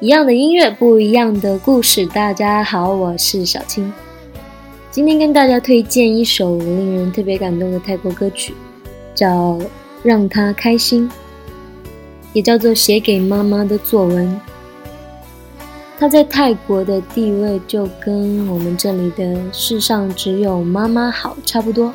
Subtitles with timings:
[0.00, 2.06] 一样的音乐，不一样的故事。
[2.06, 3.92] 大家好，我是小青。
[4.92, 8.54] 今天跟大家推荐一首令人特别感动的泰国歌曲，
[9.12, 9.54] 叫
[10.04, 11.10] 《让他开心》，
[12.32, 14.28] 也叫做《写给妈妈的作文》。
[15.98, 21.92] 它在泰国的地位就跟我们这里的“世上只有妈妈好”差不多。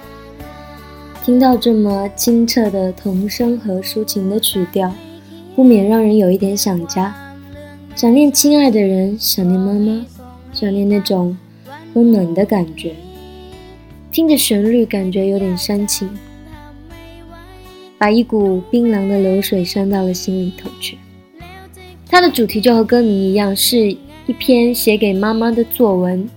[1.23, 4.93] 听到这么清澈的童声和抒情的曲调，
[5.55, 7.15] 不免让人有一点想家。
[8.03, 10.05] 想念亲爱的人，想念妈妈，
[10.51, 11.37] 想念那种
[11.93, 12.93] 温暖的感觉。
[14.11, 16.09] 听着旋律，感觉有点煽情，
[17.97, 20.97] 把一股冰凉的流水煽到了心里头去。
[22.09, 26.29] 它的主题就和歌名一样，是一篇写给妈妈的作文。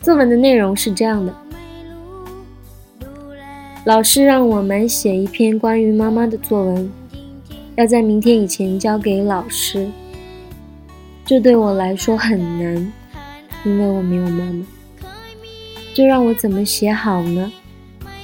[0.00, 1.34] 作文的内容是这样的：
[3.84, 6.90] 老师让我们写一篇关于妈妈的作文，
[7.76, 9.86] 要在明天以前交给老师。
[11.26, 12.92] 这对我来说很难，
[13.64, 14.66] 因为我没有妈妈。
[15.94, 17.50] 这让我怎么写好呢？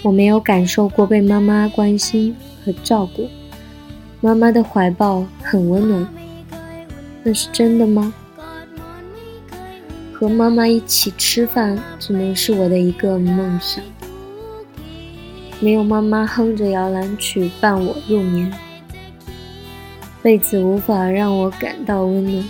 [0.03, 3.27] 我没有感受过被妈妈关心和照顾，
[4.21, 6.07] 妈妈的怀抱很温暖，
[7.23, 8.13] 那是真的吗？
[10.13, 13.83] 和妈妈一起吃饭，只能是我的一个梦想。
[15.59, 18.53] 没有妈妈哼着摇篮曲伴我入眠，
[20.23, 22.45] 被子无法让我感到温暖。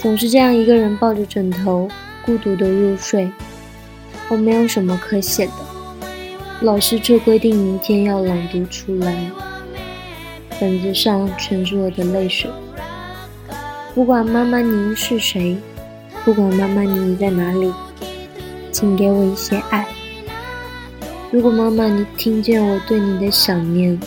[0.00, 1.86] 总是这样一个人抱着枕头，
[2.24, 3.30] 孤独的入睡。
[4.30, 5.52] 我没有什么可写的，
[6.62, 9.30] 老师却规定明天要朗读出来。
[10.58, 12.50] 本子上全是我的泪水。
[13.94, 15.58] 不管妈妈您是谁，
[16.24, 17.70] 不管妈妈你在哪里，
[18.72, 19.86] 请给我一些爱。
[21.30, 24.00] 如果妈妈你听见我对你的想念，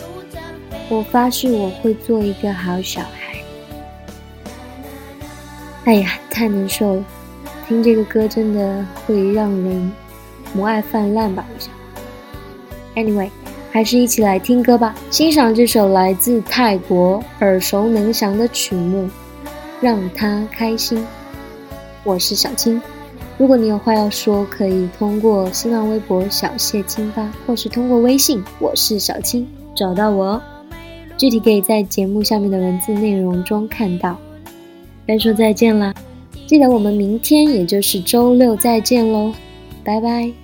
[0.88, 3.23] 我发誓我会做一个好小孩。
[5.84, 7.04] 哎呀，太难受了！
[7.68, 9.92] 听这个歌真的会让人
[10.54, 11.44] 母爱泛滥吧？
[11.54, 11.70] 我想。
[12.94, 13.28] Anyway，
[13.70, 19.10] 还是一起来听歌吧，欣赏这首来自泰国耳熟能详的曲目，
[19.82, 21.04] 让他开心。
[22.02, 22.80] 我是小青，
[23.36, 30.42] 如果你有话要说，可以通过新浪微博小谢青发，或是通过微信我是小青找到我哦。
[31.18, 34.16] 具体可以在节目下面的文字内容中看到。
[35.06, 35.94] 该说再见了，
[36.46, 39.32] 记得我们明天，也就是周六再见喽，
[39.82, 40.43] 拜拜。